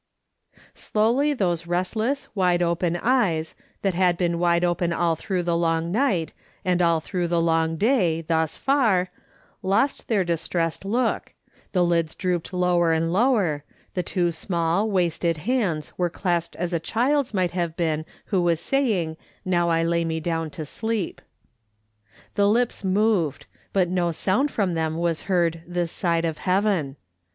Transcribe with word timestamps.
Slowly 0.73 1.35
those 1.35 1.67
restless, 1.67 2.27
wide 2.33 2.63
open 2.63 2.97
eyes, 3.03 3.53
that 3.83 3.93
had 3.93 4.17
been 4.17 4.39
wide 4.39 4.63
open 4.63 4.91
all 4.91 5.15
through 5.15 5.43
the 5.43 5.55
long 5.55 5.91
night, 5.91 6.33
and 6.65 6.81
all 6.81 6.99
through 6.99 7.27
the 7.27 7.39
long 7.39 7.77
day, 7.77 8.21
thus 8.21 8.57
far, 8.57 9.11
lost 9.61 10.07
their 10.07 10.23
dis 10.23 10.47
tressed 10.47 10.85
look, 10.85 11.35
the 11.71 11.83
lids 11.85 12.15
drooped 12.15 12.51
lower 12.51 12.91
and 12.91 13.13
lower, 13.13 13.63
the 13.93 14.01
WE 14.01 14.01
FEARED, 14.11 14.15
WE 14.15 14.23
HOPED, 14.23 14.25
WE 14.25 14.31
TREMBLED. 14.31 14.93
173 15.37 15.45
two 15.45 15.51
small, 15.51 15.53
wasted 15.53 15.53
hands 15.69 15.97
were 15.99 16.09
clasped 16.09 16.55
as 16.55 16.73
a 16.73 16.79
child's 16.79 17.33
might 17.35 17.51
have 17.51 17.77
been 17.77 18.03
who 18.33 18.41
was 18.41 18.59
saying 18.59 19.17
—"Now 19.45 19.69
I 19.69 19.83
lay 19.83 20.03
me 20.03 20.19
down 20.19 20.49
to 20.57 20.65
sleep." 20.65 21.21
The 22.33 22.49
lips 22.49 22.83
moved, 22.83 23.45
but 23.71 23.87
no 23.87 24.09
sound 24.09 24.49
from 24.49 24.73
them 24.73 24.97
was 24.97 25.21
heard 25.29 25.61
this 25.67 25.91
side 25.91 26.23
heaven. 26.25 26.95